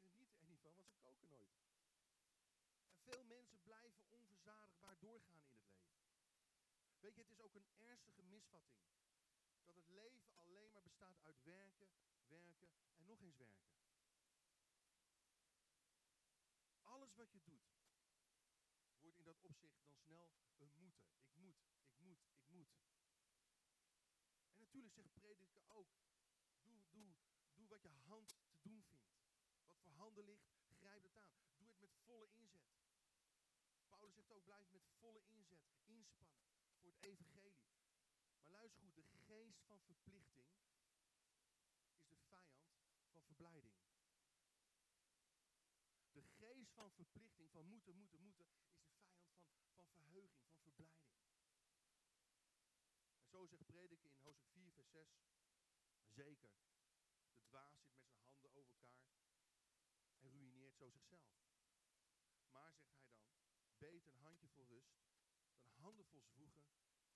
maar 0.00 0.10
ze 0.10 0.10
genieten 0.10 0.40
er 0.40 0.46
niet 0.46 0.60
van, 0.60 0.74
want 0.74 0.88
ze 0.88 0.96
koken 0.96 1.28
nooit. 1.28 1.54
En 2.90 3.00
veel 3.00 3.24
mensen 3.24 3.62
blijven 3.62 4.04
onverzadigbaar 4.08 4.98
doorgaan. 4.98 5.49
Weet 7.00 7.14
je, 7.14 7.20
het 7.20 7.30
is 7.30 7.40
ook 7.40 7.54
een 7.54 7.68
ernstige 7.78 8.22
misvatting 8.22 8.80
dat 9.64 9.76
het 9.76 9.88
leven 9.88 10.24
alleen 10.34 10.70
maar 10.72 10.82
bestaat 10.82 11.20
uit 11.22 11.42
werken, 11.42 11.88
werken 12.28 12.70
en 12.92 13.04
nog 13.04 13.22
eens 13.22 13.36
werken. 13.36 13.70
Alles 16.82 17.14
wat 17.14 17.32
je 17.32 17.42
doet, 17.42 17.70
wordt 18.98 19.18
in 19.18 19.24
dat 19.24 19.40
opzicht 19.40 19.80
dan 19.80 19.94
snel 19.94 20.32
een 20.58 20.72
moeten. 20.76 21.06
Ik 21.22 21.36
moet, 21.36 21.56
ik 21.84 22.00
moet, 22.00 22.24
ik 22.34 22.48
moet. 22.48 22.78
En 24.52 24.60
natuurlijk 24.60 24.94
zegt 24.94 25.12
prediker 25.12 25.68
ook, 25.68 25.88
doe, 26.62 26.82
doe, 26.90 27.14
doe 27.54 27.68
wat 27.68 27.82
je 27.82 27.88
hand 27.88 28.28
te 28.28 28.58
doen 28.62 28.82
vindt. 28.82 29.10
Wat 29.64 29.80
voor 29.80 29.92
handen 29.92 30.24
ligt, 30.24 30.50
grijp 30.66 31.02
het 31.02 31.16
aan. 31.16 31.40
Doe 31.56 31.68
het 31.68 31.80
met 31.80 31.94
volle 32.04 32.28
inzet. 32.30 32.78
Paulus 33.88 34.14
zegt 34.14 34.30
ook, 34.30 34.44
blijf 34.44 34.70
met 34.70 34.88
volle 34.98 35.22
inzet 35.24 35.68
inspannen 35.84 36.59
voor 36.80 36.90
het 36.90 37.02
evangelie. 37.02 37.58
Maar 38.40 38.50
luister 38.50 38.80
goed, 38.82 38.94
de 38.94 39.18
geest 39.26 39.60
van 39.66 39.80
verplichting 39.80 40.48
is 41.94 42.08
de 42.08 42.16
vijand 42.16 42.68
van 43.12 43.22
verblijding. 43.24 43.74
De 46.12 46.22
geest 46.22 46.72
van 46.72 46.90
verplichting, 46.90 47.50
van 47.50 47.66
moeten, 47.66 47.96
moeten, 47.96 48.20
moeten, 48.20 48.46
is 48.46 48.52
de 48.52 48.68
vijand 48.68 49.02
van, 49.04 49.52
van 49.74 49.90
verheuging, 49.90 50.46
van 50.62 50.72
verblijding. 50.72 51.20
En 53.16 53.28
zo 53.28 53.46
zegt 53.46 53.66
prediken 53.66 54.10
in 54.10 54.20
hoofdstuk 54.20 54.50
4, 54.52 54.72
vers 54.72 54.90
6. 54.90 55.08
Zeker, 56.06 56.50
de 57.32 57.42
dwaas 57.42 57.78
zit 57.80 57.94
met 57.94 58.08
zijn 58.08 58.24
handen 58.24 58.52
over 58.54 58.76
elkaar 58.76 59.14
en 60.18 60.30
ruïneert 60.30 60.76
zo 60.76 60.90
zichzelf. 60.90 61.28
Maar, 62.50 62.74
zegt 62.74 63.00
hij 63.00 63.12
dan, 63.12 63.32
beter 63.78 64.12
een 64.12 64.20
handje 64.20 64.48
vol 64.48 64.66
rust 64.68 65.09
handen 65.80 66.06
vol 66.06 66.22
zwoegen 66.22 66.62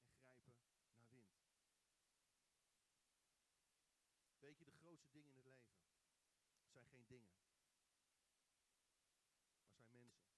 en 0.03 0.17
grijpen 0.17 0.55
naar 0.97 1.09
wind. 1.09 1.33
Weet 4.39 4.59
je, 4.59 4.65
de 4.65 4.73
grootste 4.73 5.11
dingen 5.11 5.31
in 5.31 5.37
het 5.37 5.45
leven 5.45 5.73
zijn 6.73 6.87
geen 6.87 7.07
dingen, 7.07 7.33
maar 9.73 9.85
zijn 9.85 9.93
mensen. 9.93 10.33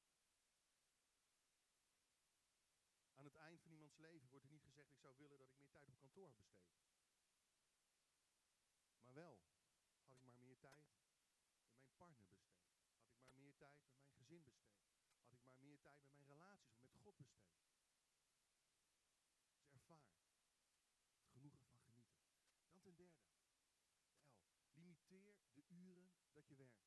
Aan 3.14 3.24
het 3.24 3.34
eind 3.34 3.60
van 3.60 3.72
iemands 3.72 3.96
leven 3.96 4.28
wordt 4.28 4.44
er 4.44 4.50
niet 4.50 4.64
gezegd, 4.64 4.90
ik 4.90 4.98
zou 4.98 5.16
willen 5.16 5.38
dat 5.38 5.48
ik 5.48 5.56
meer 5.56 5.70
tijd 5.70 5.88
op 5.88 5.98
kantoor 5.98 6.30
besteed. 6.30 6.66
Maar 9.02 9.14
wel, 9.14 9.40
had 10.06 10.16
ik 10.16 10.22
maar 10.22 10.36
meer 10.36 10.58
tijd 10.58 10.84
met 11.68 11.78
mijn 11.78 11.96
partner 11.96 12.28
besteed. 12.28 12.66
Had 13.04 13.16
ik 13.16 13.22
maar 13.22 13.34
meer 13.34 13.56
tijd 13.56 13.78
met 13.80 13.98
mijn 13.98 14.12
gezin 14.12 14.44
besteed. 14.44 14.84
Had 15.22 15.38
ik 15.38 15.44
maar 15.44 15.56
meer 15.56 15.80
tijd 15.80 16.02
met 16.02 16.14
mijn 16.16 16.28
relaties 16.28 16.78
met 16.80 16.94
God 17.02 17.16
besteed. 17.16 17.56
Dus 19.56 19.70
ervaar 19.70 20.12
het 21.16 21.28
genoegen 21.30 21.64
van 21.64 21.80
genieten. 21.80 22.18
Dan 22.68 22.80
ten 22.80 22.94
derde, 22.96 23.24
de 23.26 23.44
L. 23.44 23.64
Limiteer 24.72 25.34
de 25.54 25.62
dat 26.32 26.48
je 26.48 26.54
werkt. 26.54 26.86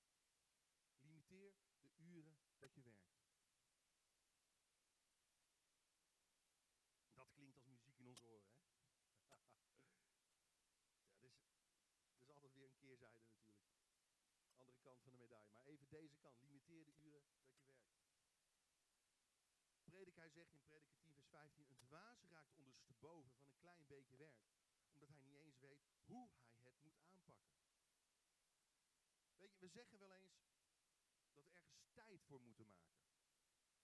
Limiteer 1.00 1.54
de 1.82 1.92
uren 1.98 2.38
dat 2.58 2.74
je 2.74 2.82
werkt. 2.82 3.18
Dat 7.14 7.32
klinkt 7.32 7.56
als 7.56 7.66
muziek 7.66 7.98
in 7.98 8.08
onze 8.08 8.26
oren, 8.26 8.52
hè? 8.52 8.60
ja, 11.28 11.38
dat 12.10 12.22
is 12.22 12.30
altijd 12.30 12.54
weer 12.54 12.68
een 12.68 12.78
keerzijde 12.78 13.20
natuurlijk. 13.20 13.64
Andere 14.56 14.80
kant 14.80 15.02
van 15.02 15.12
de 15.12 15.18
medaille. 15.18 15.50
Maar 15.50 15.66
even 15.66 15.90
deze 15.90 16.18
kant. 16.18 16.42
Limiteer 16.42 16.86
de 16.86 16.94
uren 16.94 16.94
dat 16.94 17.02
je 17.02 17.10
werkt. 17.10 17.38
Predik, 19.84 20.16
hij 20.16 20.30
zegt 20.30 20.54
in 20.54 20.64
Prediker 20.64 20.98
10 21.00 21.14
vers 21.14 21.28
15, 21.28 21.68
een 21.70 21.80
dwaas 21.80 22.24
raakt 22.24 22.54
ondersteboven 22.54 23.32
van 23.32 23.48
een 23.48 23.58
klein 23.58 23.86
beetje 23.88 24.16
werk, 24.16 24.48
omdat 24.94 25.10
hij 25.10 25.20
niet 25.20 25.36
eens 25.36 25.60
weet 25.60 25.82
hoe 26.06 26.30
hij 26.52 26.70
het 26.70 26.84
moet 26.84 26.98
aanpakken. 27.02 27.69
Weet 29.40 29.54
je, 29.54 29.60
we 29.60 29.68
zeggen 29.68 30.00
wel 30.00 30.14
eens 30.14 30.38
dat 31.34 31.46
we 31.46 31.52
ergens 31.52 31.88
tijd 31.94 32.24
voor 32.24 32.42
moeten 32.42 32.68
maken, 32.68 33.08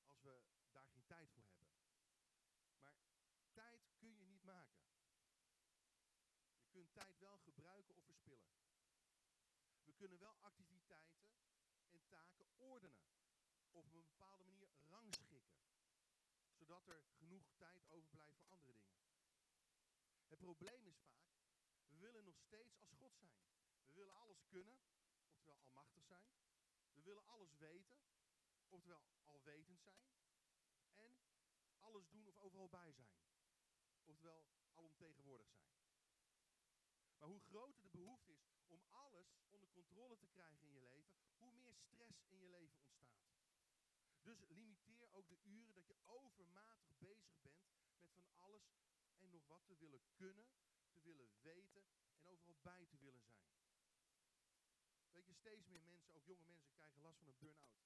als 0.05 0.21
we 0.21 0.43
daar 0.71 0.88
geen 0.88 1.05
tijd 1.05 1.31
voor 1.31 1.43
hebben. 1.47 1.67
Maar 2.75 2.95
tijd 3.53 3.81
kun 3.97 4.15
je 4.17 4.25
niet 4.25 4.43
maken. 4.43 4.83
Je 6.59 6.67
kunt 6.69 6.93
tijd 6.93 7.19
wel 7.19 7.38
gebruiken 7.38 7.95
of 7.95 8.03
verspillen. 8.05 8.50
We 9.83 9.93
kunnen 9.93 10.19
wel 10.19 10.38
activiteiten 10.41 11.25
en 11.89 12.05
taken 12.07 12.47
ordenen. 12.57 13.03
Of 13.71 13.85
op 13.85 13.93
een 13.93 14.03
bepaalde 14.03 14.43
manier 14.43 14.69
rangschikken 14.89 15.55
zodat 16.57 16.88
er 16.88 17.03
genoeg 17.17 17.51
tijd 17.57 17.89
overblijft 17.89 18.38
voor 18.39 18.50
andere 18.51 18.79
dingen. 18.79 19.03
Het 20.27 20.39
probleem 20.39 20.88
is 20.88 21.00
vaak, 21.00 21.29
we 21.88 21.97
willen 21.97 22.24
nog 22.24 22.39
steeds 22.39 22.77
als 22.79 22.91
God 22.93 23.15
zijn. 23.17 23.39
We 23.88 23.93
willen 23.93 24.15
alles 24.15 24.45
kunnen, 24.47 24.79
oftewel 25.45 25.67
almachtig 25.67 26.03
zijn. 26.03 26.29
We 26.93 27.01
willen 27.01 27.25
alles 27.25 27.55
weten, 27.57 27.99
oftewel 28.69 29.03
alwetend 29.25 29.81
zijn. 29.81 30.07
En 30.93 31.17
alles 31.79 32.07
doen 32.09 32.27
of 32.27 32.37
overal 32.37 32.69
bij 32.69 32.91
zijn. 32.91 33.13
Oftewel, 34.03 34.45
alomtegenwoordig 34.73 35.47
zijn. 35.49 35.73
Maar 37.17 37.29
hoe 37.29 37.41
groter 37.41 37.81
de 37.81 37.89
behoefte 37.89 38.33
is 38.33 38.63
om 38.67 38.83
alles 38.89 39.37
onder 39.47 39.69
controle 39.69 40.17
te 40.17 40.27
krijgen 40.27 40.65
in 40.65 40.73
je 40.73 40.81
leven, 40.81 41.15
hoe 41.37 41.51
meer 41.51 41.75
stress 41.75 42.23
in 42.27 42.39
je 42.39 42.47
leven 42.47 42.77
ontstaat. 42.77 43.23
Dus 44.21 44.43
limiteer 44.47 45.11
ook 45.11 45.29
de 45.29 45.39
uren 45.43 45.73
dat 45.73 45.87
je 45.87 45.95
overmatig 46.05 46.97
bezig 46.97 47.41
bent 47.41 47.63
met 47.99 48.13
van 48.13 48.29
alles 48.35 48.73
en 49.17 49.29
nog 49.29 49.47
wat 49.47 49.65
te 49.65 49.75
willen 49.77 50.01
kunnen, 50.13 50.47
te 50.89 51.01
willen 51.01 51.41
weten 51.41 51.85
en 52.09 52.23
overal 52.23 52.57
bij 52.61 52.85
te 52.85 52.97
willen 52.97 53.21
zijn. 53.21 53.54
Weet 55.15 55.27
je, 55.27 55.34
steeds 55.34 55.65
meer 55.65 55.81
mensen, 55.81 56.13
ook 56.13 56.25
jonge 56.25 56.45
mensen, 56.45 56.74
krijgen 56.74 57.01
last 57.01 57.17
van 57.17 57.27
een 57.27 57.38
burn-out. 57.38 57.84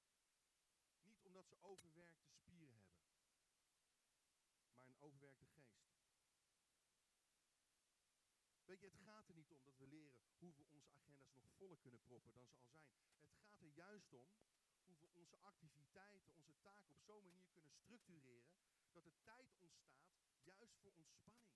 Niet 1.04 1.22
omdat 1.24 1.48
ze 1.48 1.64
overwerkte 1.64 2.28
spieren 2.28 2.74
hebben, 2.74 3.02
maar 4.74 4.86
een 4.86 5.00
overwerkte 5.00 5.46
geest. 5.46 5.80
Weet 8.66 8.80
je, 8.80 8.86
het 8.86 8.96
gaat 8.96 9.28
er 9.28 9.36
niet 9.36 9.52
om 9.52 9.64
dat 9.64 9.78
we 9.78 9.88
leren 9.88 10.22
hoe 10.38 10.54
we 10.56 10.64
onze 10.64 10.92
agenda's 10.92 11.42
nog 11.42 11.52
voller 11.56 11.78
kunnen 11.78 12.02
proppen 12.02 12.34
dan 12.34 12.48
ze 12.48 12.56
al 12.56 12.68
zijn. 12.68 12.94
Het 13.34 13.46
gaat 13.46 13.62
er 13.62 13.68
juist 13.68 14.14
om 14.14 14.28
hoe 14.86 15.00
we 15.00 15.08
onze 15.08 15.38
activiteiten, 15.38 16.34
onze 16.34 16.60
taken 16.60 16.94
op 16.94 17.02
zo'n 17.02 17.24
manier 17.24 17.50
kunnen 17.52 17.72
structureren 17.72 18.56
dat 18.92 19.06
er 19.06 19.22
tijd 19.22 19.56
ontstaat 19.60 20.14
juist 20.44 20.76
voor 20.82 20.94
ontspanning. 20.94 21.50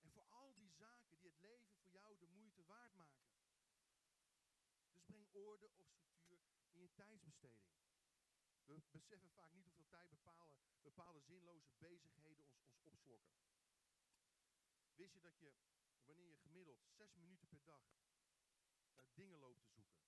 En 0.00 0.10
voor 0.12 0.26
al 0.28 0.54
die 0.54 0.70
zaken 0.70 1.18
die 1.18 1.30
het 1.30 1.38
leven 1.38 1.70
voor 1.72 1.90
jou 1.90 2.18
de 2.18 2.26
moeite 2.26 2.64
waard 2.64 2.94
maken. 2.94 3.29
Orde 5.32 5.70
of 5.76 5.88
structuur 5.88 6.40
in 6.72 6.80
je 6.80 6.92
tijdsbesteding. 6.94 7.70
We 8.64 8.82
beseffen 8.90 9.30
vaak 9.30 9.52
niet 9.52 9.64
hoeveel 9.64 9.88
tijd 9.88 10.08
bepaalde, 10.08 10.54
bepaalde 10.82 11.20
zinloze 11.20 11.70
bezigheden 11.78 12.46
ons, 12.46 12.64
ons 12.84 13.06
opslokken. 13.06 13.34
Wist 14.94 15.14
je 15.14 15.20
dat 15.20 15.38
je, 15.38 15.54
wanneer 16.04 16.28
je 16.28 16.36
gemiddeld 16.36 16.86
zes 16.88 17.14
minuten 17.14 17.48
per 17.48 17.64
dag 17.64 17.82
naar 18.92 19.14
dingen 19.14 19.38
loopt 19.38 19.60
te 19.60 19.70
zoeken, 19.70 20.02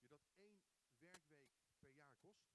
je 0.00 0.08
dat 0.08 0.26
één 0.34 0.64
werkweek 0.98 1.50
per 1.78 1.90
jaar 1.92 2.14
kost? 2.18 2.54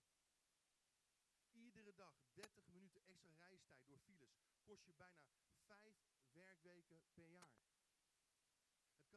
Iedere 1.51 1.93
dag 1.93 2.23
30 2.33 2.67
minuten 2.67 3.05
extra 3.05 3.33
reistijd 3.33 3.85
door 3.87 3.99
files 3.99 4.39
kost 4.63 4.85
je 4.85 4.93
bijna 4.93 5.27
5 5.65 5.95
werkweken 6.31 7.03
per 7.13 7.29
jaar. 7.29 7.70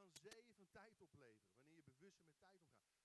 Kan 0.05 0.17
zeeën 0.17 0.55
van 0.55 0.71
tijd 0.71 1.01
opleveren 1.01 1.55
wanneer 1.55 1.77
je 1.77 1.83
bewuster 1.83 2.27
met 2.27 2.39
tijd 2.39 2.61
omgaat. 2.61 3.01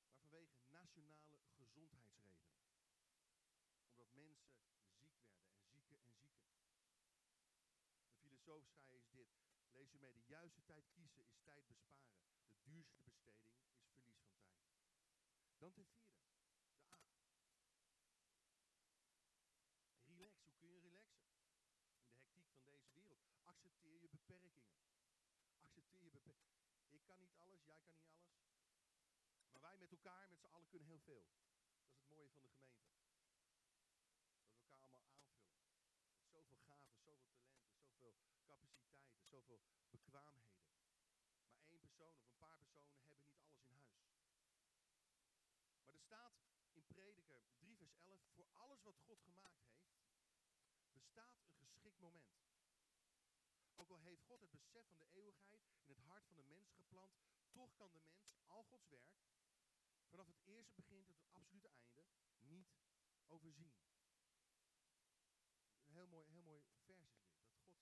maar 0.00 0.16
vanwege 0.16 0.58
nationale 0.68 1.38
gezondheidsredenen. 1.56 2.56
Omdat 3.88 4.12
mensen 4.12 4.52
ziek 4.52 4.88
werden 4.88 5.20
en 5.68 5.82
zieker 5.82 6.00
en 6.00 6.12
zieker. 6.12 6.46
Een 8.04 8.16
filosoof 8.18 8.66
zei 8.66 8.85
Lees 9.86 9.92
je 9.92 9.98
mee, 9.98 10.14
de 10.14 10.26
juiste 10.26 10.64
tijd 10.64 10.88
kiezen 10.90 11.20
is 11.20 11.38
tijd 11.44 11.66
besparen. 11.66 12.18
De 12.48 12.62
duurste 12.62 13.02
besteding 13.02 13.54
is 13.54 13.86
verlies 13.90 14.18
van 14.18 14.36
tijd. 14.40 14.66
Dan 15.58 15.72
ten 15.72 15.86
vierde, 15.86 16.20
de 16.74 16.92
A. 16.92 17.08
Relax, 20.06 20.42
hoe 20.42 20.52
kun 20.58 20.68
je 20.68 20.80
relaxen? 20.80 21.26
In 21.94 22.06
de 22.06 22.14
hectiek 22.14 22.46
van 22.50 22.64
deze 22.64 22.90
wereld. 22.92 23.20
Accepteer 23.44 24.00
je 24.00 24.08
beperkingen. 24.08 24.64
Accepteer 25.58 26.02
je 26.02 26.10
beperkingen. 26.10 26.64
Ik 26.88 27.04
kan 27.04 27.18
niet 27.20 27.34
alles, 27.34 27.64
jij 27.64 27.80
kan 27.80 27.96
niet 27.96 28.12
alles. 28.12 28.40
Maar 29.50 29.60
wij 29.60 29.76
met 29.76 29.90
elkaar, 29.90 30.28
met 30.28 30.40
z'n 30.40 30.46
allen, 30.54 30.68
kunnen 30.68 30.88
heel 30.88 31.00
veel. 31.00 31.26
Dat 31.78 31.90
is 31.90 31.98
het 31.98 32.08
mooie 32.08 32.30
van 32.30 32.42
de 32.42 32.48
gemeente. 32.48 32.84
Dat 34.34 34.48
we 34.48 34.56
elkaar 34.56 34.80
allemaal 34.80 35.02
aanvullen. 35.02 35.44
Met 36.14 36.28
zoveel 36.28 36.56
gaven, 36.56 36.94
zoveel 36.94 38.42
talenten, 38.44 38.90
zoveel 39.04 39.35
bekwaamheden. 39.90 40.64
Maar 41.52 41.64
één 41.66 41.80
persoon 41.80 42.14
of 42.14 42.24
een 42.24 42.36
paar 42.36 42.56
personen 42.56 42.96
hebben 42.96 43.16
niet 43.16 43.40
alles 43.40 43.68
in 43.68 43.78
huis. 43.78 44.26
Maar 45.84 45.94
er 45.94 46.00
staat 46.00 46.34
in 46.72 46.86
Prediker 46.86 47.42
3 47.58 47.76
vers 47.76 47.94
11, 48.04 48.22
voor 48.34 48.48
alles 48.52 48.82
wat 48.82 48.98
God 48.98 49.20
gemaakt 49.22 49.60
heeft, 49.64 49.94
bestaat 50.92 51.40
een 51.58 51.66
geschikt 51.66 51.98
moment. 51.98 52.34
Ook 53.74 53.90
al 53.90 54.00
heeft 54.00 54.22
God 54.22 54.40
het 54.40 54.50
besef 54.50 54.86
van 54.88 54.98
de 54.98 55.08
eeuwigheid 55.10 55.62
in 55.82 55.90
het 55.90 55.98
hart 55.98 56.26
van 56.26 56.36
de 56.36 56.42
mens 56.42 56.72
geplant, 56.72 57.14
toch 57.52 57.74
kan 57.74 57.92
de 57.92 58.00
mens 58.00 58.34
al 58.46 58.64
Gods 58.64 58.88
werk, 58.88 59.16
vanaf 60.08 60.26
het 60.26 60.40
eerste 60.44 60.74
begin 60.74 61.04
tot 61.04 61.16
het 61.16 61.32
absolute 61.32 61.68
einde, 61.68 62.04
niet 62.40 62.76
overzien. 63.26 63.72
Een 65.84 65.92
heel 65.92 66.06
mooi, 66.06 66.28
heel 66.28 66.42
mooi 66.42 66.60
vers 66.60 66.74
is 66.74 66.84
dit. 66.84 66.98
Dat 67.46 67.58
God 67.62 67.78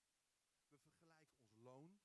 We 0.68 0.78
vergelijken 0.78 1.32
ons 1.36 1.54
loon 1.54 1.98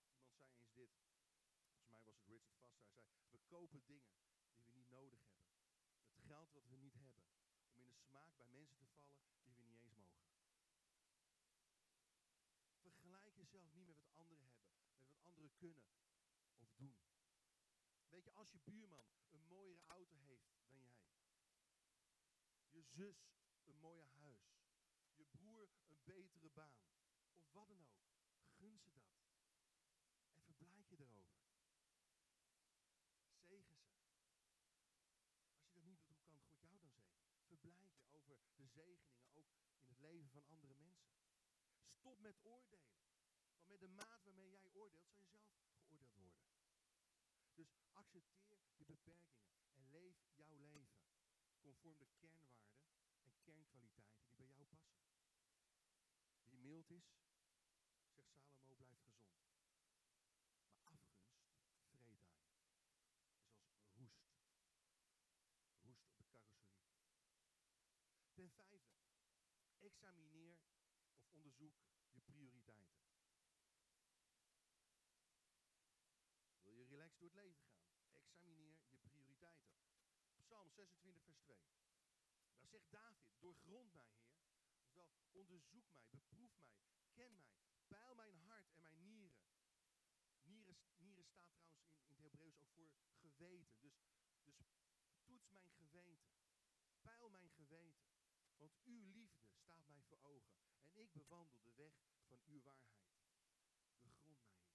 Iemand 0.05 0.33
zei 0.33 0.57
eens 0.57 0.73
dit, 0.73 0.91
volgens 0.99 1.89
mij 1.89 2.03
was 2.05 2.17
het 2.17 2.22
Richard 2.33 2.59
Foster, 2.59 2.95
hij 2.95 3.05
zei, 3.05 3.27
we 3.31 3.39
kopen 3.47 3.85
dingen 3.85 4.15
die 4.55 4.65
we 4.65 4.73
niet 4.73 4.91
nodig 4.91 5.21
hebben. 5.25 5.49
Het 6.07 6.25
geld 6.25 6.53
wat 6.53 6.67
we 6.69 6.77
niet 6.77 6.95
hebben, 6.95 7.25
om 7.73 7.83
in 7.83 7.89
de 7.89 7.97
smaak 7.97 8.37
bij 8.37 8.47
mensen 8.47 8.79
te 8.79 8.87
vallen 8.89 9.17
die 9.45 9.55
we 9.55 9.63
niet 9.63 9.83
eens 9.83 9.97
mogen. 9.97 10.23
Vergelijk 12.81 13.37
jezelf 13.37 13.73
niet 13.73 13.87
met 13.87 13.99
wat 13.99 14.15
anderen 14.15 14.45
hebben, 14.45 14.71
met 14.97 15.11
wat 15.11 15.23
anderen 15.23 15.57
kunnen 15.57 15.87
of 16.59 16.75
doen. 16.75 16.97
Weet 18.09 18.25
je, 18.25 18.33
als 18.33 18.51
je 18.51 18.59
buurman 18.59 19.07
een 19.31 19.47
mooiere 19.47 19.83
auto 19.87 20.19
heeft 20.19 20.53
dan 20.53 20.77
jij, 20.79 20.97
je 22.69 22.83
zus 22.83 23.33
een 23.65 23.79
mooier 23.79 24.09
huis, 24.09 24.53
je 25.15 25.25
broer 25.25 25.71
een 25.87 26.03
betere 26.05 26.51
baan, 26.51 26.87
of 27.35 27.51
wat 27.51 27.69
dan 27.69 27.85
ook, 27.85 28.03
gun 28.59 28.79
ze 28.79 28.93
dat. 28.93 29.13
En 30.35 30.43
verblijd 30.45 30.89
je 30.89 30.97
erover. 30.99 31.41
Zegen 33.53 33.77
ze. 33.77 33.87
Als 35.59 35.67
je 35.67 35.73
dat 35.73 35.85
niet 35.85 36.05
doet, 36.07 36.19
hoe 36.19 36.37
kan 36.37 36.49
God 36.49 36.73
jou 36.73 36.83
dan 36.83 37.57
zegenen? 37.57 37.99
Verblijd 38.01 38.27
je 38.27 38.35
over 38.35 38.52
de 38.63 38.69
zegeningen 38.69 39.27
ook 39.33 39.51
in 39.79 39.89
het 39.89 39.99
leven 39.99 40.31
van 40.31 40.47
andere 40.47 40.75
mensen. 40.75 41.15
Stop 41.91 42.19
met 42.21 42.39
oordelen. 42.43 42.93
Want 43.55 43.69
met 43.69 43.81
de 43.81 43.89
maat 43.89 44.25
waarmee 44.25 44.51
jij 44.51 44.71
oordeelt, 44.73 45.13
zal 45.13 45.27
je 45.27 45.39
zelf 45.39 45.67
geoordeeld 45.87 46.15
worden. 46.15 46.43
Dus 47.55 47.75
accepteer 47.93 48.59
je 48.77 48.85
beperkingen 48.85 49.51
en 49.75 49.91
leef 49.91 50.17
jouw 50.35 50.55
leven 50.55 50.89
conform 51.61 51.99
de 51.99 52.07
kernwaarden 52.17 52.79
en 53.23 53.35
kernkwaliteiten 53.41 54.25
die 54.27 54.37
bij 54.37 54.49
jou 54.53 54.67
passen. 54.67 55.01
Wie 56.49 56.61
mild 56.61 56.91
is, 56.91 57.07
zegt 58.15 58.33
Salomo, 58.35 58.75
blijft 58.77 59.03
gezond. 59.03 59.41
Maar 60.83 60.85
afgunst 60.85 61.23
vreet 61.91 62.09
hij. 62.09 62.31
Is 63.53 63.67
als 63.67 63.93
roest. 63.95 64.25
Roest 65.83 66.07
op 66.07 66.17
de 66.17 66.25
carrosserie. 66.25 66.81
Ten 68.35 68.42
vijfde, 68.53 69.01
examineer 69.79 70.59
of 71.15 71.31
onderzoek 71.31 71.75
je 72.11 72.21
prioriteiten. 72.21 73.03
Wil 76.63 76.73
je 76.73 76.85
relaxed 76.87 77.19
door 77.19 77.29
het 77.29 77.39
leven 77.39 77.63
gaan? 77.63 77.85
Examineer 78.13 78.79
je 78.89 78.99
prioriteiten. 78.99 79.73
Psalm 80.37 80.71
26, 80.71 81.23
vers 81.23 81.41
2. 81.41 81.57
Daar 82.57 82.69
zegt 82.69 82.91
David, 82.91 83.31
doorgrond 83.39 83.93
mij, 83.95 84.13
Heer. 84.15 84.41
Oftewel, 84.75 85.09
onderzoek 85.33 85.73
mij, 85.73 86.07
beproef 86.11 86.57
mij, 86.57 86.77
ken 87.13 87.35
mij, 87.35 87.53
peil 87.89 88.15
mijn 88.15 88.35
hart 88.35 88.71
en 88.73 88.83
mijn 88.83 89.03
nieren. 89.03 89.41
Nieren, 90.43 90.77
nieren 90.97 91.25
staat 91.25 91.57
trouwens 92.01 92.35
in, 92.35 92.55
in 92.75 92.93
het 93.07 93.23
Hebreeuws 93.23 93.73
ook 93.81 93.95
voor 93.99 94.13
geweten. 94.13 94.43
Dus, 94.43 94.57
dus 95.05 95.23
toets 95.25 95.49
mijn 95.49 95.73
geweten. 95.73 96.33
Peil 97.01 97.29
mijn 97.31 97.51
geweten. 97.51 98.12
Want 98.63 98.79
uw 98.85 99.03
liefde 99.13 99.51
staat 99.55 99.89
mij 99.89 100.03
voor 100.03 100.19
ogen. 100.23 100.57
En 100.91 101.01
ik 101.01 101.13
bewandel 101.13 101.63
de 101.63 101.75
weg 101.75 101.95
van 102.27 102.41
uw 102.47 102.63
waarheid. 102.63 103.13
Begrond 104.03 104.27
mij. 104.27 104.67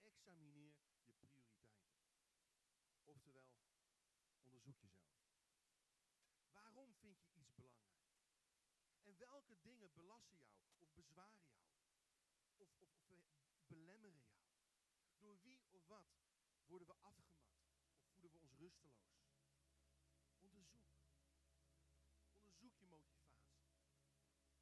Examineer 0.00 0.74
je 0.78 1.12
prioriteiten. 1.16 1.84
Oftewel, 3.02 3.56
onderzoek 4.42 4.80
jezelf. 4.80 5.14
Waarom 6.52 6.94
vind 6.94 7.20
je 7.20 7.30
iets 7.32 7.54
belangrijk? 7.54 8.08
En 9.02 9.16
welke 9.18 9.60
dingen 9.60 9.92
belasten 9.92 10.38
jou 10.38 10.58
of 10.76 10.92
bezwaren 10.92 11.40
jou? 11.44 11.62
Of, 12.56 12.74
of, 12.78 12.90
of 13.06 13.20
belemmeren 13.66 14.22
jou? 14.22 14.42
Door 15.18 15.40
wie 15.42 15.64
of 15.70 15.86
wat 15.86 16.06
worden 16.66 16.88
we 16.88 16.94
afgemat? 16.94 17.52
Of 17.94 18.08
voelen 18.12 18.32
we 18.32 18.38
ons 18.38 18.54
rusteloos. 18.58 19.14
Onderzoek. 20.38 20.94
Onderzoek 22.64 22.76
je 22.78 22.86
motivatie. 22.86 23.54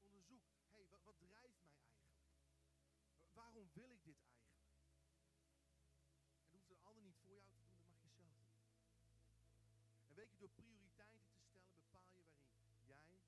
Onderzoek, 0.01 0.45
hé, 0.71 0.79
hey, 0.79 0.89
wat, 0.91 1.03
wat 1.03 1.19
drijft 1.19 1.61
mij 1.61 1.75
eigenlijk? 1.75 2.13
Waarom 3.63 3.83
wil 3.83 3.97
ik 3.97 4.05
dit 4.05 4.21
eigenlijk? 4.21 4.61
En 6.43 6.53
hoeft 6.53 6.71
een 6.71 6.83
ander 6.83 7.03
niet 7.03 7.17
voor 7.17 7.31
jou 7.31 7.43
te 7.43 7.53
doen, 7.53 7.75
dat 7.75 7.87
mag 7.87 8.03
je 8.03 8.09
zelf 8.09 8.35
doen. 8.37 8.57
En 10.09 10.15
weet 10.15 10.31
je, 10.31 10.39
door 10.39 10.49
prioriteiten 10.49 11.29
te 11.31 11.41
stellen 11.41 11.75
bepaal 11.75 12.17
je 12.17 12.25
waarin 12.57 12.85
jij 12.87 13.21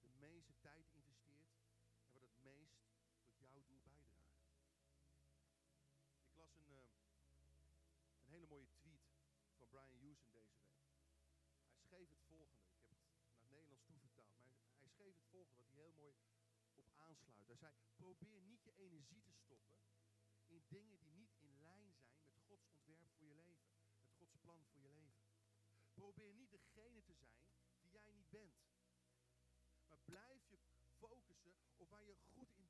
de 0.00 0.08
meeste 0.08 0.54
tijd 0.60 0.86
investeert 0.92 1.52
en 2.02 2.12
wat 2.12 2.22
het 2.22 2.42
meest 2.42 2.78
tot 3.36 3.50
jouw 3.50 3.64
doel 3.64 3.82
bijdraagt. 3.82 4.48
Ik 6.28 6.36
las 6.36 6.54
een, 6.54 6.70
uh, 6.70 6.84
een 8.20 8.28
hele 8.34 8.46
mooie 8.46 8.68
tweet 8.68 9.04
van 9.56 9.68
Brian 9.68 9.98
Houston 9.98 10.32
deze 10.32 10.56
week. 10.56 10.76
Hij 11.66 11.76
schreef 11.76 12.10
het 12.10 12.22
volgende. 12.22 12.66
Ik 12.80 12.88
heb 12.88 12.98
het 13.00 13.12
naar 13.28 13.40
het 13.40 13.50
Nederlands 13.50 13.84
toevertaald. 13.84 14.38
Maar 14.44 14.80
hij 14.80 14.88
schreef 14.88 15.14
het 15.14 15.26
volgende, 15.30 15.56
wat 15.56 15.66
hij 15.66 15.76
heel 15.76 15.92
mooi 15.92 16.14
aansluit. 17.18 17.46
Hij 17.46 17.56
zei, 17.56 17.72
probeer 17.94 18.40
niet 18.40 18.64
je 18.64 18.74
energie 18.76 19.22
te 19.22 19.32
stoppen 19.32 19.76
in 20.46 20.64
dingen 20.68 20.98
die 20.98 21.12
niet 21.12 21.34
in 21.38 21.60
lijn 21.60 21.92
zijn 21.92 22.22
met 22.22 22.38
Gods 22.46 22.68
ontwerp 22.68 23.10
voor 23.16 23.26
je 23.26 23.34
leven. 23.34 23.70
Met 24.00 24.10
Gods 24.18 24.36
plan 24.40 24.66
voor 24.66 24.82
je 24.82 24.92
leven. 24.92 25.24
Probeer 25.94 26.34
niet 26.34 26.50
degene 26.50 27.02
te 27.02 27.14
zijn 27.14 27.40
die 27.80 27.90
jij 27.90 28.10
niet 28.10 28.30
bent. 28.30 28.64
Maar 29.88 29.98
blijf 30.04 30.48
je 30.48 30.58
focussen 30.98 31.54
op 31.76 31.88
waar 31.88 32.04
je 32.04 32.14
goed 32.14 32.52
in 32.52 32.65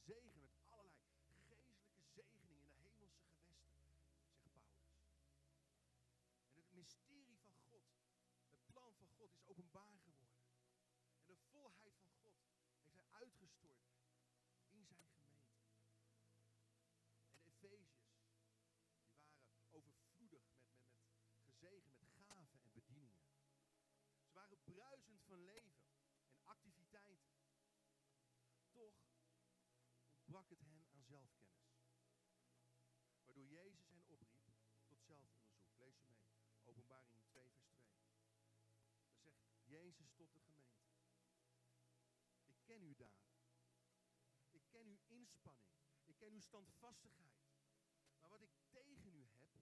Gezegend 0.00 0.40
met 0.40 0.56
allerlei 0.66 1.04
geestelijke 1.28 1.74
zegeningen 2.14 2.64
in 2.72 2.82
de 2.82 2.88
hemelse 2.88 3.28
gewesten, 3.36 4.00
zegt 4.42 4.70
Paulus. 4.72 5.10
En 6.48 6.56
het 6.56 6.72
mysterie 6.72 7.38
van 7.44 7.56
God, 7.68 7.84
het 8.50 8.66
plan 8.72 8.94
van 8.98 9.08
God 9.18 9.30
is 9.32 9.46
openbaar 9.46 9.98
geworden. 10.04 10.40
En 11.18 11.26
de 11.26 11.36
volheid 11.50 11.94
van 12.02 12.12
God 12.22 12.38
heeft 12.80 12.94
hij 12.94 13.06
uitgestort 13.10 13.84
in 14.70 14.84
zijn 14.86 15.06
gemeente. 15.16 15.58
En 17.08 17.20
de 17.20 17.38
Efeziërs, 17.38 17.92
die 17.92 19.44
waren 19.44 19.68
overvloedig 19.70 20.44
met, 20.56 20.72
met, 20.96 21.12
met 21.24 21.38
gezegen, 21.44 21.92
met 21.98 22.12
gaven 22.26 22.60
en 22.62 22.72
bedieningen. 22.72 23.24
Ze 24.24 24.32
waren 24.32 24.62
bruisend 24.64 25.22
van 25.26 25.44
leven 25.44 25.79
ontbrak 30.40 30.58
het 30.58 30.68
hen 30.72 30.86
aan 30.88 31.04
zelfkennis. 31.04 31.70
Waardoor 33.24 33.44
Jezus 33.44 33.88
hen 33.88 34.02
opriep 34.06 34.48
tot 34.86 35.02
zelfonderzoek. 35.02 35.76
Lees 35.76 36.00
je 36.00 36.08
mee. 36.08 36.28
Openbaring 36.62 37.22
2 37.24 37.50
vers 37.50 37.72
2. 37.78 37.92
Dan 39.08 39.20
zegt 39.20 39.40
Jezus 39.64 40.12
tot 40.12 40.32
de 40.32 40.40
gemeente. 40.40 40.88
Ik 42.44 42.56
ken 42.64 42.82
uw 42.82 42.94
daden. 42.94 43.42
Ik 44.50 44.62
ken 44.68 44.86
uw 44.86 45.00
inspanning. 45.06 45.74
Ik 46.04 46.16
ken 46.16 46.32
uw 46.32 46.40
standvastigheid. 46.40 47.40
Maar 48.18 48.30
wat 48.30 48.42
ik 48.42 48.50
tegen 48.68 49.14
u 49.14 49.28
heb, 49.32 49.54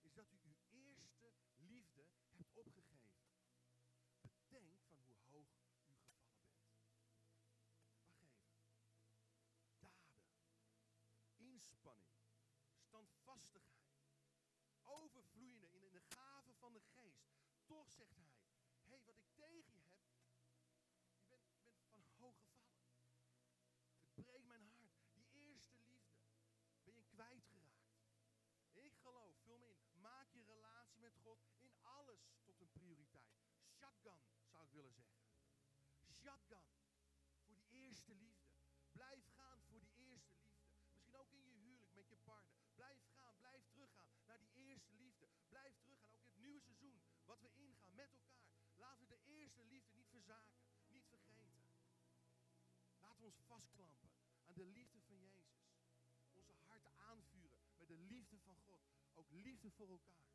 is 0.00 0.12
dat 0.12 0.30
u 0.30 0.38
uw 0.44 0.54
eerste 0.68 1.32
liefde 1.54 2.02
hebt 2.02 2.54
opgegeven. 2.54 2.93
Inspanning, 11.64 12.12
standvastigheid, 12.76 13.94
overvloeiende 14.82 15.70
in 15.70 15.90
de 15.90 16.00
gave 16.00 16.54
van 16.54 16.72
de 16.72 16.80
geest. 16.80 17.24
Toch 17.64 17.90
zegt 17.90 18.16
hij, 18.16 18.24
hé, 18.24 18.88
hey, 18.88 18.88
wat 18.88 19.08
ik 19.08 19.16
tegen 19.34 19.74
je 19.74 19.86
heb, 19.88 20.08
je 21.14 21.24
bent, 21.28 21.46
bent 21.64 21.84
van 21.88 22.04
hoog 22.16 22.36
gevallen. 22.42 22.84
Het 23.98 24.14
breekt 24.14 24.46
mijn 24.46 24.66
hart. 24.66 25.02
Die 25.14 25.26
eerste 25.32 25.78
liefde 25.78 26.22
ben 26.84 26.94
je 26.94 27.04
kwijtgeraakt. 27.04 27.84
Ik 28.72 28.96
geloof, 28.96 29.36
vul 29.42 29.58
me 29.58 29.68
in. 29.68 30.00
Maak 30.00 30.32
je 30.32 30.42
relatie 30.42 31.00
met 31.00 31.16
God 31.16 31.38
in 31.58 31.72
alles 31.82 32.20
tot 32.44 32.60
een 32.60 32.70
prioriteit. 32.70 33.34
Shotgun 33.68 34.20
zou 34.46 34.64
ik 34.64 34.72
willen 34.72 34.92
zeggen. 34.92 35.22
Shotgun 36.12 36.68
voor 37.44 37.54
die 37.54 37.66
eerste 37.70 38.14
liefde. 38.14 38.58
Blijf 38.92 39.33
partner. 42.24 42.58
Blijf 42.74 43.00
gaan, 43.14 43.36
blijf 43.38 43.62
teruggaan 43.66 44.08
naar 44.26 44.38
die 44.38 44.52
eerste 44.68 44.92
liefde. 44.94 45.28
Blijf 45.48 45.74
teruggaan, 45.78 46.12
ook 46.12 46.22
in 46.22 46.30
het 46.32 46.40
nieuwe 46.40 46.60
seizoen. 46.60 47.02
Wat 47.24 47.40
we 47.40 47.50
ingaan 47.54 47.94
met 47.94 48.12
elkaar. 48.12 48.48
Laten 48.74 49.06
we 49.06 49.08
de 49.08 49.24
eerste 49.24 49.64
liefde 49.64 49.92
niet 49.94 50.08
verzaken, 50.08 50.64
niet 50.88 51.06
vergeten. 51.08 51.64
Laten 53.00 53.20
we 53.20 53.26
ons 53.26 53.40
vastklampen 53.46 54.10
aan 54.44 54.54
de 54.54 54.64
liefde 54.64 55.00
van 55.00 55.18
Jezus. 55.18 55.64
Onze 56.32 56.52
harten 56.52 56.92
aanvuren 56.96 57.58
met 57.76 57.88
de 57.88 57.98
liefde 57.98 58.38
van 58.38 58.56
God. 58.56 58.82
Ook 59.14 59.30
liefde 59.30 59.70
voor 59.70 59.88
elkaar. 59.88 60.32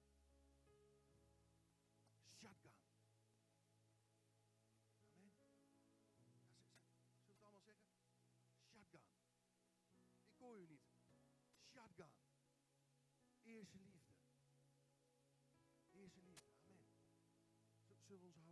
Shotgun. 2.39 2.78
Eerste 13.59 13.77
liefde. 13.77 14.13
Eerste 15.91 16.21
liefde. 16.21 16.53
Amen. 16.67 16.85
Zullen 17.83 17.97
we 17.97 18.03
onze 18.05 18.23
hoofden 18.25 18.48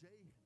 weet 0.00 0.41